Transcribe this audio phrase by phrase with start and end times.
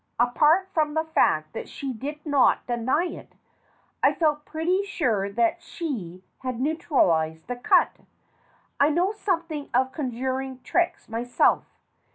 [0.19, 3.33] Apart from the fact that she did not deny it,
[4.01, 7.97] I felt pretty sure that she had neutralized the cut.
[8.79, 11.65] I know something of conjuring tricks myself.